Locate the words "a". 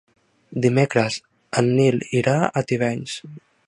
2.63-2.69